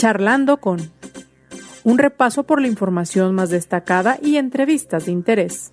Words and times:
Charlando 0.00 0.62
con 0.62 0.90
un 1.84 1.98
repaso 1.98 2.44
por 2.44 2.62
la 2.62 2.68
información 2.68 3.34
más 3.34 3.50
destacada 3.50 4.18
y 4.22 4.38
entrevistas 4.38 5.04
de 5.04 5.12
interés. 5.12 5.70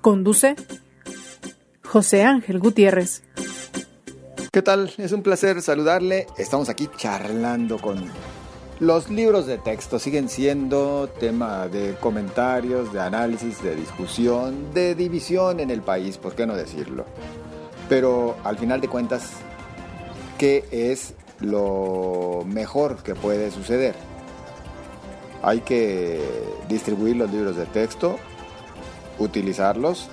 Conduce 0.00 0.56
José 1.84 2.22
Ángel 2.22 2.60
Gutiérrez. 2.60 3.24
¿Qué 4.50 4.62
tal? 4.62 4.90
Es 4.96 5.12
un 5.12 5.22
placer 5.22 5.60
saludarle. 5.60 6.26
Estamos 6.38 6.70
aquí 6.70 6.88
charlando 6.96 7.76
con 7.76 8.06
los 8.80 9.10
libros 9.10 9.46
de 9.46 9.58
texto. 9.58 9.98
Siguen 9.98 10.30
siendo 10.30 11.10
tema 11.20 11.68
de 11.68 11.94
comentarios, 12.00 12.90
de 12.90 13.00
análisis, 13.00 13.62
de 13.62 13.76
discusión, 13.76 14.72
de 14.72 14.94
división 14.94 15.60
en 15.60 15.70
el 15.70 15.82
país, 15.82 16.16
¿por 16.16 16.34
qué 16.34 16.46
no 16.46 16.56
decirlo? 16.56 17.04
Pero 17.90 18.38
al 18.44 18.56
final 18.56 18.80
de 18.80 18.88
cuentas, 18.88 19.32
¿qué 20.38 20.64
es 20.70 21.12
lo 21.40 22.44
mejor 22.46 23.02
que 23.02 23.14
puede 23.14 23.50
suceder? 23.50 23.94
Hay 25.42 25.60
que 25.60 26.20
distribuir 26.68 27.16
los 27.16 27.30
libros 27.30 27.56
de 27.56 27.66
texto, 27.66 28.18
utilizarlos 29.18 30.08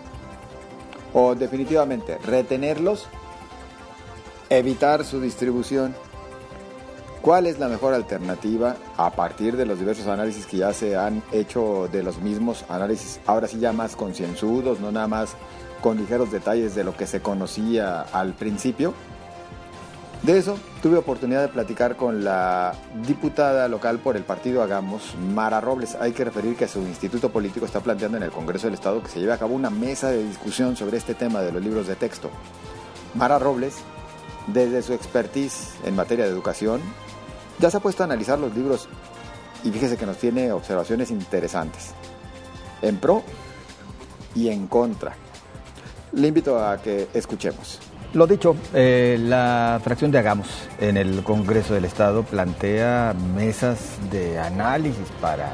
o 1.14 1.36
definitivamente 1.36 2.18
retenerlos, 2.20 3.08
evitar 4.50 5.06
su 5.06 5.22
distribución. 5.22 5.96
¿Cuál 7.22 7.48
es 7.48 7.58
la 7.58 7.70
mejor 7.70 7.94
alternativa 7.94 8.76
a 8.98 9.12
partir 9.12 9.56
de 9.56 9.66
los 9.66 9.80
diversos 9.80 10.08
análisis 10.08 10.46
que 10.46 10.58
ya 10.58 10.74
se 10.74 10.98
han 10.98 11.24
hecho 11.32 11.88
de 11.90 12.04
los 12.04 12.20
mismos 12.20 12.66
análisis, 12.68 13.22
ahora 13.26 13.48
sí 13.48 13.60
ya 13.60 13.72
más 13.72 13.96
concienzudos, 13.96 14.82
no 14.82 14.92
nada 14.92 15.08
más 15.08 15.36
con 15.82 15.98
ligeros 15.98 16.32
detalles 16.32 16.76
de 16.76 16.84
lo 16.84 16.98
que 16.98 17.08
se 17.08 17.22
conocía 17.22 18.02
al 18.02 18.34
principio? 18.34 18.94
De 20.24 20.38
eso 20.38 20.58
tuve 20.82 20.96
oportunidad 20.96 21.42
de 21.42 21.50
platicar 21.50 21.98
con 21.98 22.24
la 22.24 22.74
diputada 23.06 23.68
local 23.68 24.00
por 24.00 24.16
el 24.16 24.24
partido 24.24 24.64
Hagamos, 24.64 25.16
Mara 25.18 25.60
Robles. 25.60 25.96
Hay 25.96 26.14
que 26.14 26.24
referir 26.24 26.56
que 26.56 26.70
su 26.70 26.80
instituto 26.80 27.30
político 27.30 27.66
está 27.66 27.82
planteando 27.82 28.16
en 28.16 28.24
el 28.24 28.32
Congreso 28.32 28.68
del 28.68 28.76
Estado 28.76 29.04
que 29.04 29.10
se 29.10 29.20
lleve 29.20 29.34
a 29.34 29.38
cabo 29.38 29.54
una 29.54 29.70
mesa 29.70 30.12
de 30.12 30.24
discusión 30.24 30.78
sobre 30.78 30.96
este 30.96 31.14
tema 31.14 31.42
de 31.42 31.52
los 31.52 31.62
libros 31.62 31.88
de 31.88 31.98
texto. 31.98 32.30
Mara 33.16 33.38
Robles, 33.38 33.76
desde 34.48 34.82
su 34.82 34.94
expertise 34.94 35.74
en 35.84 35.94
materia 35.94 36.24
de 36.24 36.32
educación, 36.32 36.80
ya 37.60 37.70
se 37.70 37.76
ha 37.76 37.82
puesto 37.82 38.04
a 38.04 38.06
analizar 38.06 38.40
los 38.40 38.56
libros 38.56 38.88
y 39.62 39.72
fíjese 39.72 39.98
que 39.98 40.06
nos 40.06 40.18
tiene 40.18 40.54
observaciones 40.54 41.12
interesantes, 41.12 41.92
en 42.82 42.96
pro 42.96 43.24
y 44.36 44.48
en 44.48 44.68
contra. 44.68 45.18
Le 46.14 46.30
invito 46.30 46.64
a 46.64 46.78
que 46.78 47.10
escuchemos. 47.14 47.82
Lo 48.14 48.28
dicho, 48.28 48.56
eh, 48.76 49.18
la 49.20 49.82
fracción 49.84 50.12
de 50.12 50.20
Hagamos 50.20 50.48
en 50.80 50.98
el 50.98 51.24
Congreso 51.24 51.74
del 51.74 51.86
Estado 51.86 52.22
plantea 52.22 53.16
mesas 53.36 53.98
de 54.12 54.38
análisis 54.38 55.10
para 55.20 55.52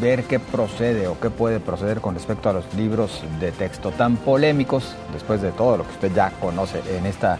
ver 0.00 0.24
qué 0.24 0.40
procede 0.40 1.06
o 1.06 1.20
qué 1.20 1.28
puede 1.28 1.60
proceder 1.60 2.00
con 2.00 2.14
respecto 2.14 2.48
a 2.48 2.54
los 2.54 2.72
libros 2.72 3.22
de 3.40 3.52
texto 3.52 3.90
tan 3.90 4.16
polémicos, 4.16 4.96
después 5.12 5.42
de 5.42 5.52
todo 5.52 5.76
lo 5.76 5.84
que 5.84 5.90
usted 5.90 6.14
ya 6.14 6.30
conoce 6.40 6.80
en 6.96 7.04
esta 7.04 7.38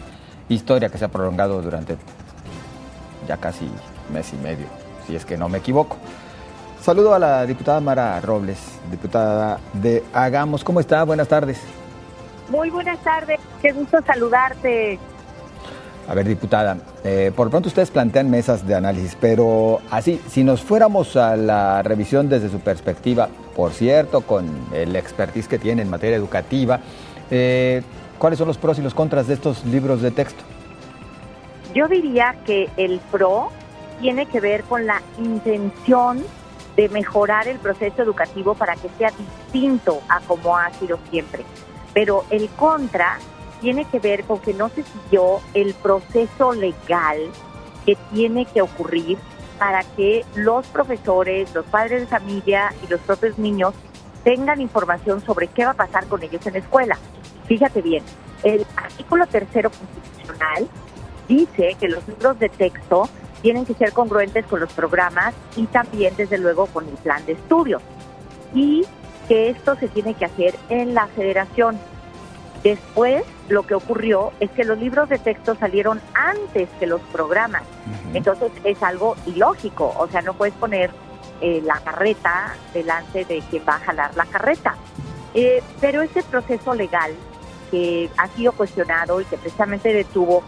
historia 0.51 0.91
que 0.91 0.99
se 0.99 1.07
ha 1.07 1.09
prolongado 1.09 1.63
durante 1.63 1.97
ya 3.27 3.39
casi 3.39 3.71
mes 4.13 4.31
y 4.35 4.37
medio, 4.37 4.67
si 5.07 5.17
es 5.17 5.25
que 5.25 5.39
no 5.39 5.49
me 5.49 5.59
equivoco. 5.59 5.97
Saludo 6.83 7.15
a 7.15 7.19
la 7.19 7.47
diputada 7.47 7.81
Mara 7.81 8.21
Robles, 8.21 8.59
diputada 8.91 9.61
de 9.73 10.05
Hagamos. 10.13 10.63
¿Cómo 10.63 10.81
está? 10.81 11.03
Buenas 11.05 11.29
tardes. 11.29 11.59
Muy 12.49 12.71
buenas 12.71 12.99
tardes, 13.01 13.41
qué 13.63 13.73
gusto 13.73 13.99
saludarte. 14.07 14.99
A 16.07 16.15
ver, 16.15 16.27
diputada, 16.27 16.77
eh, 17.03 17.33
por 17.35 17.49
pronto 17.49 17.69
ustedes 17.69 17.91
plantean 17.91 18.29
mesas 18.29 18.67
de 18.67 18.75
análisis, 18.75 19.17
pero 19.19 19.81
así, 19.91 20.21
si 20.29 20.45
nos 20.45 20.61
fuéramos 20.61 21.17
a 21.17 21.35
la 21.37 21.83
revisión 21.83 22.29
desde 22.29 22.51
su 22.51 22.61
perspectiva, 22.61 23.31
por 23.57 23.73
cierto, 23.73 24.21
con 24.21 24.47
el 24.75 24.95
expertise 24.97 25.49
que 25.49 25.59
tiene 25.59 25.81
en 25.81 25.89
materia 25.89 26.17
educativa, 26.17 26.81
eh, 27.31 27.83
¿cuáles 28.19 28.39
son 28.39 28.49
los 28.49 28.59
pros 28.59 28.79
y 28.79 28.83
los 28.83 28.93
contras 28.93 29.27
de 29.29 29.35
estos 29.35 29.65
libros 29.65 30.03
de 30.03 30.11
texto? 30.11 30.45
Yo 31.75 31.89
diría 31.89 32.37
que 32.45 32.69
el 32.77 33.01
pro 33.11 33.49
tiene 34.03 34.27
que 34.27 34.41
ver 34.41 34.65
con 34.65 34.85
la 34.85 35.01
intención 35.19 36.23
de 36.77 36.91
mejorar 36.91 37.49
el 37.49 37.59
proceso 37.59 38.03
educativo 38.03 38.55
para 38.55 38.77
que 38.77 38.91
sea 38.99 39.11
distinto 39.11 40.03
a 40.11 40.21
como 40.21 40.59
ha 40.59 40.71
sido 40.75 40.99
siempre 41.11 41.45
pero 41.95 42.25
el 42.31 42.49
contra 42.51 43.19
tiene 43.61 43.87
que 43.87 43.99
ver 43.99 44.25
con 44.25 44.41
que 44.41 44.53
no 44.53 44.69
se 44.69 44.83
siguió 44.83 45.41
el 45.55 45.73
proceso 45.75 46.53
legal 46.53 47.19
que 47.87 47.97
tiene 48.13 48.45
que 48.45 48.61
ocurrir 48.61 49.17
para 49.59 49.85
que 49.97 50.25
los 50.35 50.67
profesores, 50.67 51.55
los 51.55 51.65
padres 51.67 52.03
de 52.03 52.07
familia 52.09 52.75
y 52.85 52.91
los 52.91 53.01
propios 53.01 53.39
niños 53.39 53.73
tengan 54.25 54.61
información 54.61 55.25
sobre 55.25 55.47
qué 55.47 55.65
va 55.65 55.71
a 55.71 55.75
pasar 55.75 56.07
con 56.07 56.23
ellos 56.23 56.45
en 56.47 56.55
la 56.55 56.59
escuela. 56.59 56.99
Fíjate 57.47 57.81
bien, 57.81 58.03
el 58.43 58.67
artículo 58.77 59.27
tercero 59.27 59.71
constitucional 59.71 60.69
dice 61.29 61.77
que 61.79 61.89
los 61.89 62.07
libros 62.09 62.39
de 62.39 62.49
texto 62.49 63.09
tienen 63.43 63.67
que 63.67 63.75
ser 63.75 63.93
congruentes 63.93 64.47
con 64.47 64.61
los 64.61 64.73
programas 64.73 65.35
y 65.57 65.67
también, 65.67 66.15
desde 66.17 66.39
luego, 66.39 66.67
con 66.67 66.89
el 66.89 66.95
plan 66.95 67.25
de 67.27 67.33
estudio. 67.33 67.81
Y 68.55 68.85
que 69.29 69.51
esto 69.51 69.77
se 69.77 69.89
tiene 69.89 70.15
que 70.15 70.25
hacer 70.25 70.55
en 70.69 70.95
la 70.95 71.07
federación. 71.09 71.79
Después, 72.63 73.25
lo 73.49 73.65
que 73.65 73.75
ocurrió 73.75 74.33
es 74.41 74.51
que 74.51 74.65
los 74.65 74.79
libros 74.79 75.09
de 75.09 75.19
texto 75.19 75.55
salieron 75.55 76.01
antes 76.15 76.69
que 76.81 76.87
los 76.87 77.01
programas. 77.13 77.63
Entonces, 78.15 78.51
es 78.65 78.83
algo 78.83 79.17
ilógico. 79.27 79.93
O 79.99 80.09
sea, 80.09 80.23
no 80.23 80.33
puedes 80.33 80.55
poner 80.55 80.91
eh, 81.43 81.61
la 81.63 81.79
carreta 81.81 82.55
delante 82.73 83.25
de 83.27 83.43
quien 83.51 83.63
va 83.69 83.77
a 83.77 83.81
jalar 83.81 84.17
la 84.17 84.25
carreta. 84.25 84.77
Eh, 85.35 85.63
pero 85.81 86.01
ese 86.01 86.23
proceso 86.23 86.75
legal 86.75 87.13
que 87.71 88.09
ha 88.17 88.29
sido 88.29 88.53
cuestionado 88.53 89.21
y 89.21 89.25
que 89.25 89.37
precisamente 89.37 89.93
detuvo 89.93 90.43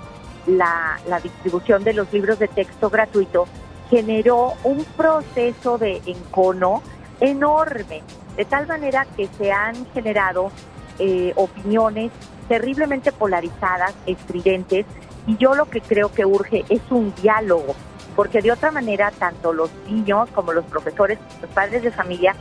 la, 0.47 0.99
la 1.09 1.21
distribución 1.21 1.85
de 1.85 1.93
los 1.93 2.11
libros 2.13 2.39
de 2.39 2.49
texto 2.49 2.89
gratuito 2.89 3.47
generó 3.91 4.55
un 4.65 4.85
proceso 4.97 5.77
de 5.77 6.01
encono 6.07 6.83
enorme 7.21 8.03
de 8.37 8.45
tal 8.45 8.67
manera 8.67 9.07
que 9.17 9.29
se 9.39 9.53
han 9.53 9.87
generado 9.93 10.51
eh, 10.99 11.33
opiniones 11.37 12.11
terriblemente 12.49 13.13
polarizadas, 13.13 13.95
estridentes, 14.07 14.87
y 15.27 15.37
yo 15.37 15.55
lo 15.55 15.67
que 15.67 15.81
creo 15.81 16.13
que 16.13 16.25
urge 16.25 16.65
es 16.69 16.81
un 16.91 17.13
diálogo, 17.21 17.75
porque 18.15 18.41
de 18.41 18.53
otra 18.53 18.71
manera 18.71 19.11
tanto 19.11 19.53
los 19.53 19.71
niños 19.89 20.29
como 20.31 20.53
los 20.53 20.65
profesores, 20.67 21.19
los 21.43 21.51
padres 21.51 21.83
de 21.83 21.91
familia, 21.91 22.37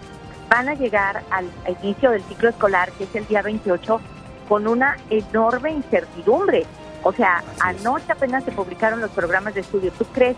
van 0.49 0.69
a 0.69 0.75
llegar 0.75 1.23
al, 1.31 1.49
inicio 1.81 2.11
del 2.11 2.21
ciclo 2.23 2.49
escolar, 2.49 2.91
que 2.91 3.05
es 3.05 3.15
el 3.15 3.25
día 3.27 3.41
28, 3.41 3.99
con 4.47 4.67
una 4.67 4.97
enorme 5.09 5.71
incertidumbre. 5.71 6.65
O 7.01 7.11
sea, 7.11 7.43
anoche 7.59 8.11
apenas 8.11 8.43
se 8.43 8.51
publicaron 8.51 9.01
los 9.01 9.11
programas 9.11 9.55
de 9.55 9.61
estudio. 9.61 9.91
¿Tú 9.97 10.05
crees 10.05 10.37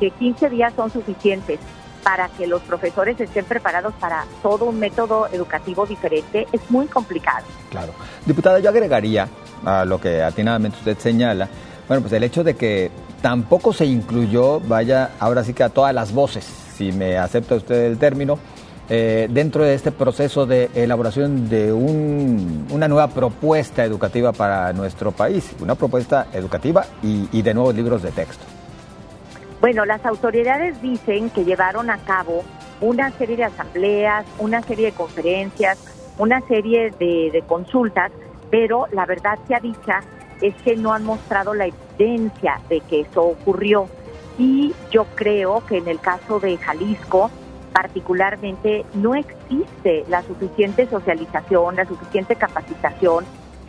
que 0.00 0.10
15 0.10 0.50
días 0.50 0.72
son 0.74 0.90
suficientes 0.90 1.60
para 2.04 2.28
que 2.28 2.46
los 2.46 2.62
profesores 2.62 3.18
estén 3.18 3.46
preparados 3.46 3.94
para 3.94 4.26
todo 4.42 4.66
un 4.66 4.78
método 4.78 5.26
educativo 5.32 5.86
diferente 5.86 6.46
es 6.52 6.60
muy 6.70 6.86
complicado. 6.86 7.46
Claro. 7.70 7.92
Diputada, 8.26 8.60
yo 8.60 8.68
agregaría 8.68 9.26
a 9.64 9.84
lo 9.84 9.98
que 10.00 10.22
atinadamente 10.22 10.78
usted 10.78 10.98
señala, 10.98 11.48
bueno, 11.88 12.02
pues 12.02 12.12
el 12.12 12.22
hecho 12.22 12.44
de 12.44 12.54
que 12.54 12.90
tampoco 13.22 13.72
se 13.72 13.86
incluyó, 13.86 14.60
vaya, 14.60 15.12
ahora 15.18 15.42
sí 15.42 15.54
que 15.54 15.62
a 15.64 15.70
todas 15.70 15.94
las 15.94 16.12
voces, 16.12 16.44
si 16.76 16.92
me 16.92 17.16
acepta 17.16 17.54
usted 17.54 17.86
el 17.86 17.98
término, 17.98 18.38
eh, 18.90 19.28
dentro 19.30 19.64
de 19.64 19.74
este 19.74 19.92
proceso 19.92 20.44
de 20.44 20.70
elaboración 20.74 21.48
de 21.48 21.72
un, 21.72 22.66
una 22.70 22.86
nueva 22.86 23.08
propuesta 23.08 23.82
educativa 23.82 24.32
para 24.32 24.74
nuestro 24.74 25.10
país, 25.10 25.52
una 25.60 25.74
propuesta 25.74 26.26
educativa 26.34 26.84
y, 27.02 27.28
y 27.32 27.40
de 27.40 27.54
nuevos 27.54 27.74
libros 27.74 28.02
de 28.02 28.10
texto. 28.10 28.44
Bueno, 29.64 29.86
las 29.86 30.04
autoridades 30.04 30.82
dicen 30.82 31.30
que 31.30 31.42
llevaron 31.42 31.88
a 31.88 31.96
cabo 31.96 32.44
una 32.82 33.10
serie 33.12 33.38
de 33.38 33.44
asambleas, 33.44 34.26
una 34.38 34.60
serie 34.60 34.90
de 34.90 34.92
conferencias, 34.92 35.78
una 36.18 36.42
serie 36.42 36.90
de, 36.90 37.42
consultas, 37.46 38.12
pero 38.50 38.84
la 38.92 39.06
verdad 39.06 39.38
sea 39.48 39.60
dicha 39.60 40.02
es 40.42 40.54
que 40.56 40.76
no 40.76 40.92
han 40.92 41.06
mostrado 41.06 41.54
la 41.54 41.64
evidencia 41.64 42.60
de 42.68 42.82
que 42.82 43.00
eso 43.00 43.22
ocurrió. 43.22 43.88
Y 44.36 44.74
yo 44.90 45.06
creo 45.14 45.64
que 45.64 45.78
en 45.78 45.88
el 45.88 45.98
caso 45.98 46.40
de 46.40 46.58
Jalisco, 46.58 47.30
particularmente, 47.72 48.84
no 48.92 49.14
existe 49.14 50.04
la 50.10 50.22
suficiente 50.24 50.86
socialización, 50.88 51.76
la 51.76 51.86
suficiente 51.86 52.36
capacitación, 52.36 53.24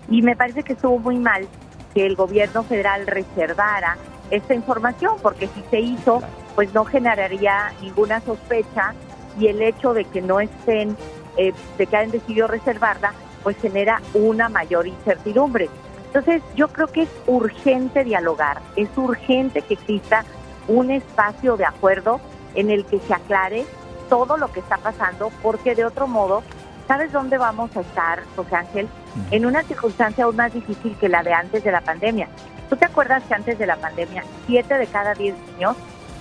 y 0.10 0.24
me 0.24 0.36
parece 0.36 0.64
que 0.64 0.74
estuvo 0.74 1.00
muy 1.00 1.20
mal 1.20 1.48
que 1.94 2.06
el 2.06 2.18
gobierno 2.18 2.64
federal 2.64 3.08
reservara 3.08 3.96
esta 4.32 4.54
información, 4.54 5.18
porque 5.22 5.48
si 5.48 5.64
se 5.70 5.80
hizo, 5.80 6.22
pues 6.56 6.74
no 6.74 6.86
generaría 6.86 7.74
ninguna 7.82 8.22
sospecha 8.22 8.94
y 9.40 9.48
el 9.48 9.62
hecho 9.62 9.94
de 9.94 10.06
que 10.06 10.22
no 10.22 10.40
estén, 10.40 10.96
eh, 11.38 11.54
de 11.78 11.88
que 11.88 11.98
hayan 11.98 12.12
decidido 12.12 12.48
reservarla, 12.48 13.14
pues 13.44 13.58
genera 13.58 14.02
una 14.14 14.50
mayor 14.50 14.88
incertidumbre. 14.88 15.70
Entonces, 16.08 16.42
yo 16.56 16.70
creo 16.70 16.88
que 16.88 17.04
es 17.04 17.10
urgente 17.28 18.04
dialogar, 18.04 18.62
es 18.76 18.90
urgente 18.96 19.62
que 19.62 19.74
exista 19.74 20.24
un 20.68 20.90
espacio 20.90 21.58
de 21.58 21.66
acuerdo 21.66 22.22
en 22.56 22.72
el 22.72 22.86
que 22.86 23.00
se 23.00 23.14
aclare 23.14 23.66
todo 24.10 24.38
lo 24.38 24.52
que 24.52 24.62
está 24.62 24.78
pasando, 24.78 25.30
porque 25.44 25.76
de 25.76 25.86
otro 25.86 26.08
modo, 26.08 26.42
¿sabes 26.88 27.12
dónde 27.12 27.38
vamos 27.38 27.76
a 27.76 27.82
estar, 27.82 28.24
José 28.36 28.56
Ángel? 28.56 28.88
En 29.32 29.46
una 29.46 29.64
circunstancia 29.64 30.24
aún 30.24 30.38
más 30.38 30.54
difícil 30.54 30.96
que 30.98 31.10
la 31.10 31.22
de 31.22 31.34
antes 31.34 31.64
de 31.64 31.72
la 31.72 31.82
pandemia. 31.82 32.30
¿Tú 32.70 32.76
te 32.76 32.86
acuerdas 32.86 33.24
que 33.24 33.34
antes 33.34 33.60
de 33.60 33.66
la 33.66 33.76
pandemia, 33.76 34.24
siete 34.48 34.78
de 34.78 34.88
cada 34.88 35.14
diez 35.14 35.36
niños 35.52 35.76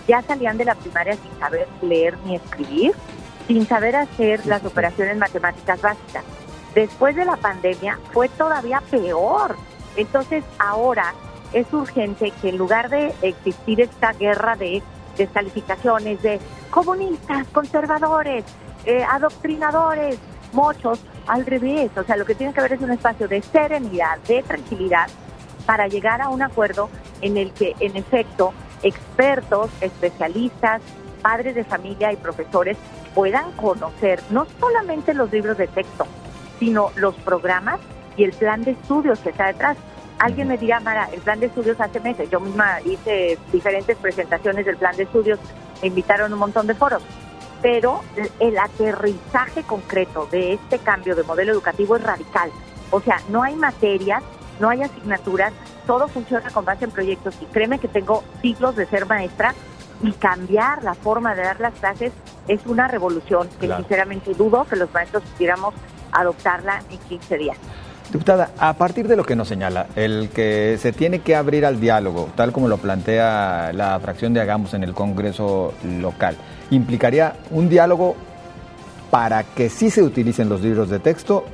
ya 0.06 0.22
salían 0.22 0.58
de 0.58 0.66
la 0.66 0.74
primaria 0.74 1.16
sin 1.16 1.38
saber 1.38 1.66
leer 1.80 2.18
ni 2.24 2.36
escribir, 2.36 2.92
sin 3.46 3.66
saber 3.66 3.96
hacer 3.96 4.44
las 4.46 4.64
operaciones 4.64 5.16
matemáticas 5.16 5.80
básicas? 5.80 6.24
Después 6.74 7.16
de 7.16 7.24
la 7.24 7.36
pandemia 7.36 7.98
fue 8.12 8.28
todavía 8.28 8.82
peor. 8.90 9.56
Entonces 9.96 10.44
ahora 10.58 11.14
es 11.52 11.72
urgente 11.72 12.32
que 12.42 12.48
en 12.48 12.58
lugar 12.58 12.90
de 12.90 13.14
existir 13.22 13.80
esta 13.80 14.12
guerra 14.12 14.56
de 14.56 14.82
descalificaciones 15.16 16.20
de 16.22 16.40
comunistas, 16.70 17.46
conservadores, 17.48 18.44
eh, 18.84 19.04
adoctrinadores, 19.04 20.18
muchos, 20.52 21.00
al 21.26 21.46
revés. 21.46 21.90
O 21.96 22.02
sea, 22.02 22.16
lo 22.16 22.24
que 22.24 22.34
tiene 22.34 22.52
que 22.52 22.60
haber 22.60 22.74
es 22.74 22.80
un 22.80 22.90
espacio 22.90 23.28
de 23.28 23.40
serenidad, 23.40 24.18
de 24.26 24.42
tranquilidad, 24.42 25.08
para 25.66 25.88
llegar 25.88 26.20
a 26.20 26.28
un 26.28 26.42
acuerdo 26.42 26.90
en 27.20 27.36
el 27.36 27.52
que, 27.52 27.74
en 27.80 27.96
efecto, 27.96 28.52
expertos, 28.82 29.70
especialistas, 29.80 30.82
padres 31.22 31.54
de 31.54 31.64
familia 31.64 32.12
y 32.12 32.16
profesores 32.16 32.76
puedan 33.14 33.52
conocer 33.52 34.20
no 34.30 34.46
solamente 34.60 35.14
los 35.14 35.32
libros 35.32 35.56
de 35.56 35.66
texto, 35.68 36.06
sino 36.58 36.90
los 36.96 37.14
programas 37.16 37.80
y 38.16 38.24
el 38.24 38.32
plan 38.32 38.62
de 38.62 38.72
estudios 38.72 39.18
que 39.20 39.30
está 39.30 39.46
detrás. 39.46 39.76
Alguien 40.18 40.48
me 40.48 40.58
dirá, 40.58 40.80
Mara, 40.80 41.08
el 41.12 41.20
plan 41.20 41.40
de 41.40 41.46
estudios 41.46 41.80
hace 41.80 42.00
meses. 42.00 42.28
Yo 42.30 42.40
misma 42.40 42.80
hice 42.82 43.38
diferentes 43.52 43.96
presentaciones 43.96 44.66
del 44.66 44.76
plan 44.76 44.96
de 44.96 45.04
estudios, 45.04 45.38
me 45.80 45.88
invitaron 45.88 46.30
a 46.30 46.34
un 46.34 46.40
montón 46.40 46.66
de 46.66 46.74
foros. 46.74 47.02
Pero 47.62 48.02
el 48.38 48.58
aterrizaje 48.58 49.62
concreto 49.62 50.26
de 50.30 50.52
este 50.52 50.78
cambio 50.78 51.16
de 51.16 51.22
modelo 51.22 51.52
educativo 51.52 51.96
es 51.96 52.02
radical. 52.02 52.50
O 52.90 53.00
sea, 53.00 53.20
no 53.28 53.42
hay 53.42 53.56
materias, 53.56 54.22
no 54.60 54.68
hay 54.68 54.82
asignaturas, 54.82 55.52
todo 55.86 56.08
funciona 56.08 56.50
con 56.50 56.64
base 56.64 56.84
en 56.84 56.90
proyectos. 56.90 57.34
Y 57.40 57.46
créeme 57.46 57.78
que 57.78 57.88
tengo 57.88 58.22
siglos 58.42 58.76
de 58.76 58.86
ser 58.86 59.06
maestra 59.06 59.54
y 60.02 60.12
cambiar 60.12 60.82
la 60.82 60.94
forma 60.94 61.34
de 61.34 61.42
dar 61.42 61.60
las 61.60 61.74
clases 61.74 62.12
es 62.48 62.60
una 62.66 62.88
revolución 62.88 63.48
que 63.60 63.74
sinceramente 63.74 64.34
dudo 64.34 64.64
que 64.64 64.76
los 64.76 64.92
maestros 64.92 65.22
pudiéramos 65.34 65.74
adoptarla 66.12 66.82
en 66.90 66.98
15 66.98 67.38
días. 67.38 67.56
Diputada, 68.12 68.50
a 68.58 68.74
partir 68.74 69.08
de 69.08 69.16
lo 69.16 69.24
que 69.24 69.34
nos 69.34 69.48
señala, 69.48 69.86
el 69.96 70.28
que 70.28 70.78
se 70.78 70.92
tiene 70.92 71.20
que 71.20 71.34
abrir 71.34 71.64
al 71.64 71.80
diálogo, 71.80 72.28
tal 72.36 72.52
como 72.52 72.68
lo 72.68 72.76
plantea 72.76 73.72
la 73.72 73.98
fracción 73.98 74.34
de 74.34 74.40
Hagamos 74.40 74.74
en 74.74 74.84
el 74.84 74.92
Congreso 74.92 75.72
local, 75.82 76.36
¿implicaría 76.70 77.34
un 77.50 77.68
diálogo 77.68 78.14
para 79.10 79.42
que 79.42 79.70
sí 79.70 79.90
se 79.90 80.02
utilicen 80.02 80.48
los 80.48 80.60
libros 80.60 80.90
de 80.90 80.98
texto 80.98 81.44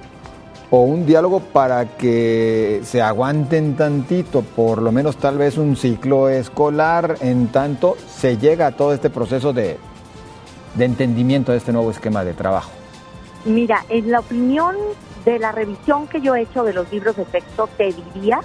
o 0.70 0.82
un 0.82 1.05
diálogo 1.05 1.40
para 1.40 1.96
que 1.96 2.81
se 2.84 3.02
aguanten 3.02 3.76
tantito, 3.76 4.43
por 4.43 4.81
lo 4.81 4.93
menos 4.93 5.17
tal 5.17 5.37
vez 5.37 5.58
un 5.58 5.76
ciclo 5.76 6.28
escolar, 6.28 7.17
en 7.20 7.49
tanto 7.49 7.96
se 8.08 8.38
llega 8.38 8.69
a 8.69 8.72
todo 8.72 8.94
este 8.94 9.11
proceso 9.11 9.52
de, 9.52 9.78
de 10.75 10.84
entendimiento 10.84 11.52
de 11.52 11.58
este 11.58 11.72
nuevo 11.72 11.90
esquema 11.90 12.25
de 12.25 12.34
trabajo? 12.34 12.70
Mira, 13.44 13.84
en 13.88 14.11
la 14.11 14.20
opinión 14.20 14.76
de 15.25 15.38
la 15.38 15.52
revisión 15.52 16.06
que 16.06 16.20
yo 16.20 16.34
he 16.34 16.43
hecho 16.43 16.62
de 16.62 16.72
los 16.72 16.90
libros 16.93 17.17
de 17.17 17.25
texto, 17.25 17.69
te 17.76 17.93
diría 17.93 18.40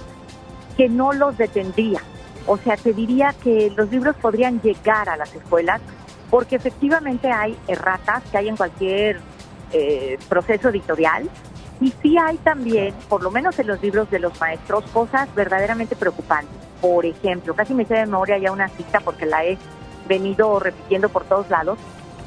que 0.76 0.88
no 0.88 1.12
los 1.12 1.38
detendría. 1.38 2.00
O 2.46 2.56
sea, 2.56 2.76
te 2.76 2.92
diría 2.92 3.34
que 3.42 3.72
los 3.76 3.90
libros 3.90 4.16
podrían 4.16 4.60
llegar 4.60 5.08
a 5.08 5.16
las 5.16 5.34
escuelas 5.34 5.80
porque 6.30 6.56
efectivamente 6.56 7.30
hay 7.30 7.56
erratas 7.68 8.22
que 8.30 8.38
hay 8.38 8.48
en 8.48 8.56
cualquier 8.56 9.20
eh, 9.72 10.18
proceso 10.28 10.68
editorial 10.68 11.28
y 11.80 11.92
sí 12.02 12.16
hay 12.18 12.38
también, 12.38 12.94
por 13.08 13.22
lo 13.22 13.30
menos 13.30 13.58
en 13.58 13.66
los 13.66 13.82
libros 13.82 14.10
de 14.10 14.18
los 14.18 14.38
maestros, 14.40 14.84
cosas 14.92 15.32
verdaderamente 15.34 15.96
preocupantes. 15.96 16.56
Por 16.80 17.04
ejemplo, 17.04 17.54
casi 17.54 17.74
me 17.74 17.84
sé 17.84 17.94
de 17.94 18.06
memoria 18.06 18.38
ya 18.38 18.52
una 18.52 18.68
cita 18.68 19.00
porque 19.00 19.26
la 19.26 19.44
he 19.44 19.58
venido 20.08 20.58
repitiendo 20.58 21.08
por 21.08 21.24
todos 21.24 21.50
lados, 21.50 21.78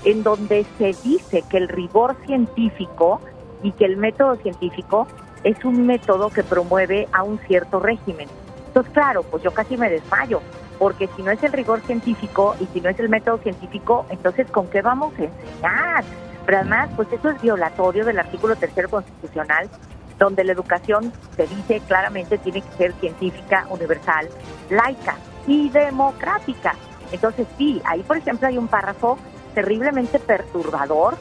en 0.04 0.24
donde 0.24 0.66
se 0.78 0.96
dice 1.04 1.44
que 1.50 1.58
el 1.58 1.68
rigor 1.68 2.16
científico 2.26 3.22
y 3.64 3.72
que 3.72 3.86
el 3.86 3.98
método 3.98 4.36
científico 4.38 5.08
es 5.44 5.64
un 5.66 5.86
método 5.86 6.30
que 6.30 6.44
promueve 6.44 7.08
a 7.12 7.24
un 7.24 7.40
cierto 7.40 7.80
régimen. 7.80 8.28
Entonces, 8.68 8.94
claro, 8.94 9.24
pues 9.24 9.42
yo 9.44 9.52
casi 9.52 9.78
me 9.78 9.90
desmayo, 9.90 10.42
porque 10.78 11.10
si 11.16 11.24
no 11.24 11.32
es 11.32 11.42
el 11.44 11.52
rigor 11.52 11.82
científico 11.82 12.56
y 12.60 12.66
si 12.68 12.82
no 12.82 12.90
es 12.90 13.00
el 13.00 13.10
método 13.10 13.40
científico, 13.40 14.06
entonces 14.10 14.50
¿con 14.52 14.68
qué 14.68 14.82
vamos 14.82 15.14
a 15.18 15.24
enseñar? 15.24 16.04
Pero 16.50 16.62
además, 16.62 16.90
pues 16.96 17.08
eso 17.14 17.30
es 17.30 17.40
violatorio 17.44 18.04
del 18.04 18.18
artículo 18.18 18.56
tercero 18.56 18.90
constitucional, 18.90 19.70
donde 20.18 20.44
la 20.44 20.54
educación 20.54 21.14
se 21.36 21.46
dice 21.46 21.80
claramente 21.82 22.40
tiene 22.40 22.64
que 22.64 22.72
ser 22.76 22.94
científica, 22.94 23.68
universal, 23.70 24.28
laica 24.72 25.18
y 25.46 25.70
democrática. 25.70 26.74
Entonces 27.12 27.46
sí, 27.56 27.80
ahí 27.86 28.02
por 28.02 28.18
ejemplo 28.18 28.48
hay 28.48 28.58
un 28.58 28.68
párrafo 28.68 29.20
terriblemente 29.54 30.18
perturbador 30.18 31.20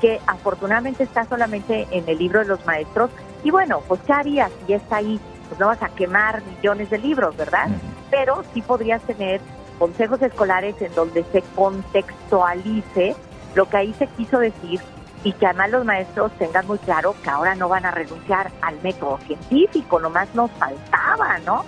que 0.00 0.18
afortunadamente 0.26 1.02
está 1.02 1.26
solamente 1.26 1.86
en 1.90 2.08
el 2.08 2.16
libro 2.16 2.38
de 2.38 2.46
los 2.46 2.64
maestros. 2.64 3.10
Y 3.44 3.50
bueno, 3.50 3.82
pues 3.86 4.00
¿qué 4.06 4.14
harías 4.14 4.50
si 4.66 4.72
está 4.72 4.96
ahí? 4.96 5.20
Pues 5.48 5.60
no 5.60 5.66
vas 5.66 5.82
a 5.82 5.90
quemar 5.90 6.42
millones 6.42 6.88
de 6.88 6.96
libros, 6.96 7.36
¿verdad? 7.36 7.68
Pero 8.10 8.44
sí 8.54 8.62
podrías 8.62 9.02
tener 9.02 9.42
consejos 9.78 10.22
escolares 10.22 10.80
en 10.80 10.94
donde 10.94 11.22
se 11.24 11.42
contextualice 11.54 13.14
lo 13.54 13.68
que 13.68 13.76
ahí 13.76 13.94
se 13.94 14.06
quiso 14.08 14.38
decir 14.38 14.80
y 15.22 15.32
que 15.32 15.46
además 15.46 15.70
los 15.70 15.84
maestros 15.84 16.32
tengan 16.38 16.66
muy 16.66 16.78
claro 16.78 17.14
que 17.22 17.28
ahora 17.28 17.54
no 17.54 17.68
van 17.68 17.84
a 17.84 17.90
renunciar 17.90 18.50
al 18.62 18.80
método 18.82 19.18
científico, 19.26 20.00
nomás 20.00 20.34
nos 20.34 20.50
faltaba, 20.52 21.38
¿no? 21.40 21.64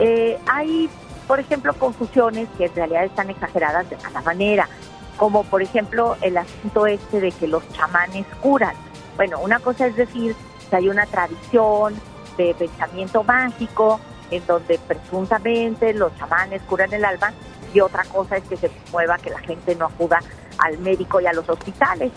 Eh, 0.00 0.38
hay, 0.46 0.88
por 1.26 1.40
ejemplo, 1.40 1.72
confusiones 1.74 2.48
que 2.56 2.66
en 2.66 2.74
realidad 2.74 3.04
están 3.04 3.30
exageradas 3.30 3.88
de 3.90 3.96
mala 3.96 4.20
manera 4.22 4.68
como 5.16 5.44
por 5.44 5.62
ejemplo 5.62 6.16
el 6.20 6.36
asunto 6.36 6.86
este 6.86 7.20
de 7.20 7.32
que 7.32 7.48
los 7.48 7.66
chamanes 7.72 8.26
curan. 8.40 8.74
Bueno, 9.16 9.40
una 9.40 9.58
cosa 9.58 9.86
es 9.86 9.96
decir 9.96 10.36
que 10.68 10.76
hay 10.76 10.88
una 10.88 11.06
tradición 11.06 11.94
de 12.36 12.54
pensamiento 12.54 13.24
mágico 13.24 14.00
en 14.30 14.44
donde 14.46 14.78
presuntamente 14.78 15.94
los 15.94 16.14
chamanes 16.18 16.60
curan 16.62 16.92
el 16.92 17.04
alma 17.04 17.32
y 17.72 17.80
otra 17.80 18.04
cosa 18.04 18.36
es 18.36 18.44
que 18.44 18.56
se 18.56 18.70
mueva 18.92 19.16
que 19.18 19.30
la 19.30 19.38
gente 19.38 19.74
no 19.74 19.86
acuda 19.86 20.18
al 20.58 20.78
médico 20.78 21.20
y 21.20 21.26
a 21.26 21.32
los 21.32 21.48
hospitales. 21.48 22.12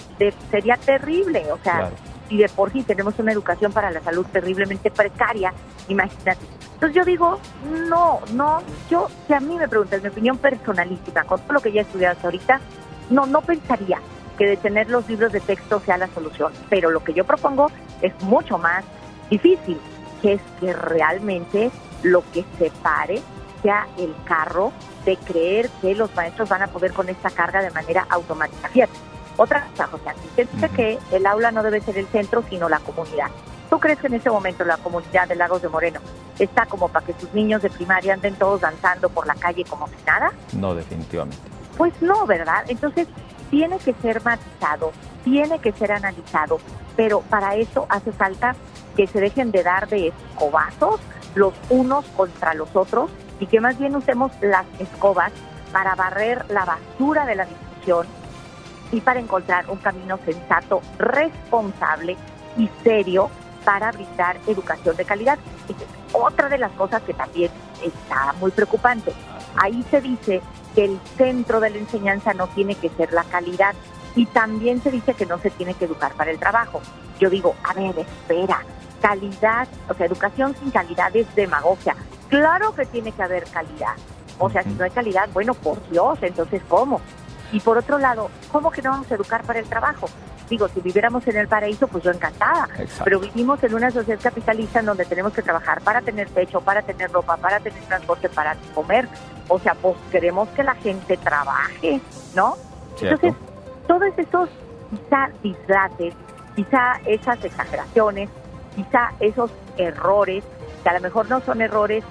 sería 0.50 0.78
terrible, 0.78 1.52
o 1.52 1.58
sea, 1.64 1.90
si 2.28 2.38
de 2.38 2.50
por 2.50 2.72
sí 2.72 2.84
tenemos 2.84 3.18
una 3.20 3.32
educación 3.32 3.72
para 3.72 3.92
la 3.92 4.02
salud 4.02 4.26
terriblemente 4.32 4.92
precaria, 4.92 5.54
imagínate. 5.88 6.46
Entonces 6.74 6.96
yo 6.96 7.04
digo, 7.04 7.40
no, 7.90 8.22
no, 8.34 8.62
yo, 8.90 9.10
si 9.28 9.34
a 9.34 9.40
mí 9.40 9.58
me 9.58 9.68
preguntas 9.68 10.02
mi 10.02 10.10
opinión 10.10 10.38
personalísima, 10.38 11.24
con 11.24 11.40
todo 11.42 11.54
lo 11.54 11.60
que 11.60 11.72
ya 11.72 11.82
he 11.82 11.84
estudiado 11.84 12.16
hasta 12.16 12.28
ahorita, 12.28 12.62
no, 13.10 13.26
no 13.26 13.42
pensaría 13.42 14.00
que 14.38 14.48
detener 14.48 14.90
los 14.90 15.08
libros 15.10 15.34
de 15.34 15.42
texto 15.42 15.82
sea 15.82 15.98
la 15.98 16.08
solución, 16.08 16.54
pero 16.70 16.90
lo 16.90 17.04
que 17.04 17.14
yo 17.14 17.26
propongo 17.26 17.70
es 18.02 18.14
mucho 18.24 18.58
más 18.58 18.86
difícil, 19.30 19.78
que 20.22 20.34
es 20.34 20.42
que 20.62 20.72
realmente 20.72 21.72
lo 22.04 22.24
que 22.32 22.46
separe 22.58 23.22
sea 23.62 23.88
el 23.98 24.16
carro 24.26 24.72
de 25.06 25.18
creer 25.18 25.70
que 25.82 25.96
los 25.96 26.14
maestros 26.16 26.50
van 26.50 26.64
a 26.64 26.68
poder 26.68 26.94
con 26.94 27.10
esta 27.10 27.30
carga 27.30 27.62
de 27.62 27.72
manera 27.72 28.06
automática. 28.10 28.68
Fíjate, 28.70 28.94
otra 29.38 29.66
cosa, 29.72 29.88
José, 29.88 30.48
dice 30.52 30.70
que 30.70 31.00
el 31.12 31.26
aula 31.26 31.52
no 31.52 31.64
debe 31.64 31.82
ser 31.82 31.98
el 31.98 32.08
centro, 32.08 32.44
sino 32.50 32.68
la 32.68 32.80
comunidad. 32.80 33.28
¿Tú 33.70 33.80
crees 33.80 34.00
que 34.00 34.08
en 34.08 34.16
ese 34.16 34.30
momento 34.30 34.66
la 34.66 34.78
comunidad 34.78 35.28
de 35.28 35.36
Lagos 35.36 35.62
de 35.62 35.70
Moreno 35.70 36.00
está 36.40 36.66
como 36.66 36.90
para 36.90 37.06
que 37.06 37.14
sus 37.14 37.34
niños 37.34 37.62
de 37.62 37.70
primaria 37.70 38.14
anden 38.16 38.36
todos 38.36 38.62
danzando 38.62 39.10
por 39.10 39.28
la 39.28 39.36
calle 39.36 39.64
como 39.64 39.88
si 39.88 39.96
nada? 40.06 40.34
No, 40.54 40.74
definitivamente. 40.74 41.38
Pues 41.78 41.94
no, 42.02 42.26
¿verdad? 42.26 42.66
Entonces 42.68 43.08
tiene 43.50 43.78
que 43.78 43.94
ser 44.02 44.24
matizado, 44.24 44.92
tiene 45.24 45.60
que 45.60 45.72
ser 45.72 45.92
analizado, 45.92 46.60
pero 46.96 47.22
para 47.22 47.56
eso 47.56 47.86
hace 47.90 48.12
falta 48.12 48.56
que 48.98 49.08
se 49.08 49.22
dejen 49.22 49.52
de 49.52 49.64
dar 49.64 49.88
de 49.88 50.08
escobazos 50.08 51.00
los 51.36 51.54
unos 51.70 52.06
contra 52.18 52.54
los 52.54 52.76
otros 52.76 53.10
y 53.40 53.48
que 53.48 53.60
más 53.60 53.78
bien 53.78 53.96
usemos 53.96 54.32
las 54.42 54.66
escobas 54.80 55.32
para 55.72 55.96
barrer 55.96 56.46
la 56.50 56.66
basura 56.66 57.26
de 57.26 57.36
la 57.36 57.46
discusión 57.46 58.08
y 58.92 59.02
para 59.02 59.20
encontrar 59.20 59.70
un 59.70 59.78
camino 59.78 60.20
sensato, 60.26 60.82
responsable 60.98 62.18
y 62.58 62.70
serio 62.84 63.30
para 63.64 63.92
brindar 63.92 64.38
educación 64.48 64.96
de 64.96 65.06
calidad. 65.06 65.38
es 65.68 65.76
otra 66.14 66.50
de 66.50 66.58
las 66.58 66.72
cosas 66.72 67.02
que 67.04 67.14
también 67.14 67.52
está 67.84 68.34
muy 68.40 68.52
preocupante. 68.52 69.14
Ahí 69.62 69.86
se 69.92 70.02
dice 70.02 70.42
que 70.76 70.86
el 70.86 71.00
centro 71.18 71.60
de 71.60 71.70
la 71.70 71.78
enseñanza 71.78 72.34
no 72.34 72.48
tiene 72.48 72.76
que 72.76 72.90
ser 72.90 73.14
la 73.14 73.24
calidad 73.24 73.76
y 74.16 74.26
también 74.26 74.82
se 74.82 74.92
dice 74.92 75.14
que 75.14 75.26
no 75.26 75.38
se 75.38 75.52
tiene 75.52 75.74
que 75.74 75.86
educar 75.86 76.14
para 76.14 76.32
el 76.32 76.40
trabajo. 76.40 76.82
Yo 77.20 77.30
digo, 77.30 77.56
a 77.64 77.74
ver, 77.74 78.00
espera, 78.00 78.64
calidad, 79.02 79.68
o 79.88 79.94
sea, 79.94 80.06
educación 80.06 80.56
sin 80.60 80.72
calidad 80.72 81.16
es 81.16 81.34
demagogia. 81.36 81.96
Claro 82.30 82.74
que 82.74 82.86
tiene 82.86 83.12
que 83.12 83.24
haber 83.24 83.44
calidad. 83.46 83.96
O 84.38 84.50
sea, 84.50 84.64
si 84.64 84.70
no 84.70 84.84
hay 84.84 84.92
calidad, 84.92 85.28
bueno, 85.34 85.54
por 85.54 85.86
Dios, 85.90 86.20
entonces 86.22 86.62
¿cómo? 86.68 87.02
Y 87.52 87.60
por 87.60 87.78
otro 87.78 87.98
lado, 87.98 88.30
¿cómo 88.52 88.72
que 88.72 88.82
no 88.82 88.92
vamos 88.92 89.12
a 89.12 89.16
educar 89.16 89.44
para 89.44 89.60
el 89.60 89.68
trabajo? 89.68 90.08
Digo, 90.50 90.68
si 90.68 90.82
viviéramos 90.82 91.28
en 91.28 91.38
el 91.38 91.48
paraíso, 91.48 91.88
pues 91.88 92.04
yo 92.04 92.12
encantada. 92.12 92.68
Pero 93.04 93.20
vivimos 93.20 93.64
en 93.64 93.74
una 93.76 93.92
sociedad 93.92 94.20
capitalista 94.22 94.80
en 94.80 94.86
donde 94.86 95.06
tenemos 95.06 95.34
que 95.34 95.42
trabajar 95.42 95.82
para 95.82 96.02
tener 96.02 96.30
techo, 96.30 96.62
para 96.62 96.82
tener 96.82 97.12
ropa, 97.12 97.38
para 97.38 97.60
tener 97.60 97.82
transporte, 97.84 98.30
para 98.30 98.56
comer. 98.74 99.08
O 99.48 99.60
sea, 99.60 99.76
pues 99.76 99.96
queremos 100.12 100.50
que 100.50 100.64
la 100.64 100.76
gente 100.76 101.18
trabaje, 101.18 102.02
¿no? 102.36 102.56
Entonces, 103.02 103.34
todos 103.88 104.10
esos 104.18 104.50
quizá 104.90 105.30
dislates, 105.44 106.14
quizá 106.56 106.94
esas 107.06 107.44
exageraciones, 107.44 108.30
quizá 108.76 109.12
esos 109.20 109.52
errores, 109.78 110.44
que 110.84 110.90
a 110.90 110.94
lo 110.94 111.02
mejor 111.02 111.30
no 111.30 111.42
son 111.42 111.62
errores 111.62 112.04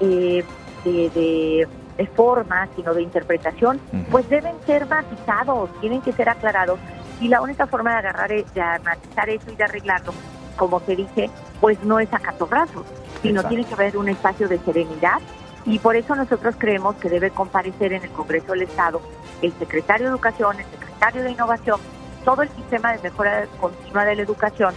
eh, 0.00 0.44
de, 0.84 1.66
de, 1.96 2.06
forma, 2.08 2.68
sino 2.76 2.92
de 2.92 3.02
interpretación, 3.02 3.80
pues 4.10 4.28
deben 4.28 4.54
ser 4.66 4.86
matizados, 4.86 5.70
tienen 5.80 6.02
que 6.02 6.12
ser 6.12 6.28
aclarados. 6.28 6.78
Y 7.20 7.28
la 7.28 7.40
única 7.40 7.66
forma 7.66 7.92
de 7.92 7.96
agarrar, 7.98 8.28
de 8.28 8.44
matizar 8.84 9.30
eso 9.30 9.50
y 9.50 9.56
de 9.56 9.64
arreglarlo, 9.64 10.12
como 10.56 10.80
te 10.80 10.96
dije, 10.96 11.30
pues 11.60 11.82
no 11.84 12.00
es 12.00 12.12
a 12.12 12.18
catorrazos, 12.18 12.84
sino 13.22 13.42
tiene 13.44 13.64
que 13.64 13.74
haber 13.74 13.96
un 13.96 14.08
espacio 14.08 14.48
de 14.48 14.58
serenidad. 14.58 15.20
Y 15.64 15.78
por 15.78 15.96
eso 15.96 16.14
nosotros 16.14 16.56
creemos 16.58 16.96
que 16.96 17.08
debe 17.08 17.30
comparecer 17.30 17.92
en 17.94 18.02
el 18.02 18.10
Congreso 18.10 18.52
del 18.52 18.62
Estado 18.62 19.00
el 19.40 19.52
secretario 19.58 20.06
de 20.06 20.10
Educación, 20.10 20.58
el 20.58 20.66
secretario 20.66 21.22
de 21.22 21.30
Innovación, 21.30 21.80
todo 22.24 22.42
el 22.42 22.48
sistema 22.50 22.92
de 22.92 23.02
mejora 23.02 23.46
continua 23.60 24.04
de 24.04 24.16
la 24.16 24.22
educación 24.22 24.74